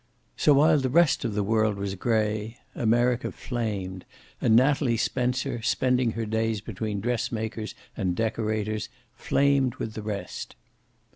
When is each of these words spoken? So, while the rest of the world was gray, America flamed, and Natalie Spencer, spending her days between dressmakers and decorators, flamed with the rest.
So, 0.35 0.55
while 0.55 0.79
the 0.79 0.89
rest 0.89 1.23
of 1.25 1.35
the 1.35 1.43
world 1.43 1.77
was 1.77 1.93
gray, 1.93 2.57
America 2.73 3.31
flamed, 3.31 4.03
and 4.41 4.55
Natalie 4.55 4.97
Spencer, 4.97 5.61
spending 5.61 6.13
her 6.13 6.25
days 6.25 6.59
between 6.59 7.01
dressmakers 7.01 7.75
and 7.95 8.15
decorators, 8.15 8.89
flamed 9.13 9.75
with 9.75 9.93
the 9.93 10.01
rest. 10.01 10.55